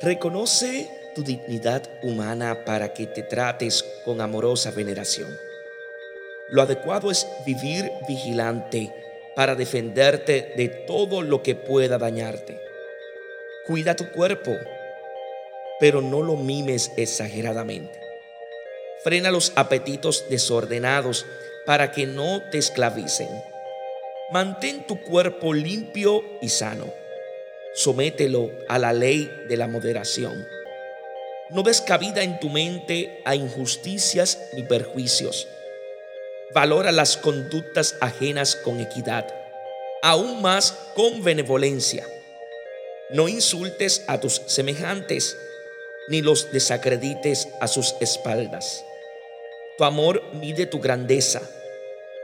[0.00, 5.38] Reconoce tu dignidad humana para que te trates con amorosa veneración.
[6.48, 8.92] Lo adecuado es vivir vigilante
[9.36, 12.60] para defenderte de todo lo que pueda dañarte.
[13.66, 14.52] Cuida tu cuerpo,
[15.78, 17.98] pero no lo mimes exageradamente.
[19.04, 21.24] Frena los apetitos desordenados
[21.66, 23.28] para que no te esclavicen.
[24.32, 27.03] Mantén tu cuerpo limpio y sano.
[27.76, 30.46] Somételo a la ley de la moderación.
[31.50, 35.48] No des cabida en tu mente a injusticias ni perjuicios.
[36.54, 39.26] Valora las conductas ajenas con equidad,
[40.02, 42.06] aún más con benevolencia.
[43.10, 45.36] No insultes a tus semejantes,
[46.06, 48.84] ni los desacredites a sus espaldas.
[49.76, 51.42] Tu amor mide tu grandeza.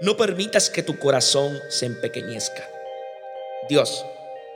[0.00, 2.66] No permitas que tu corazón se empequeñezca.
[3.68, 4.06] Dios